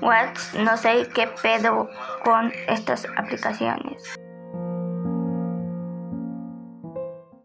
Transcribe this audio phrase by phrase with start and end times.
[0.00, 1.90] What no sé qué pedo
[2.24, 4.04] con estas aplicaciones.